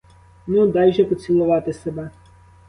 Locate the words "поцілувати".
1.05-1.73